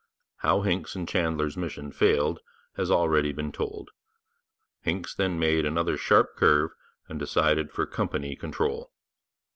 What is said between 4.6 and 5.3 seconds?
Hincks